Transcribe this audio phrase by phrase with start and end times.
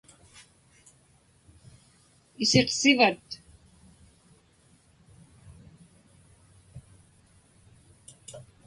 [2.43, 3.27] Isiqsivat?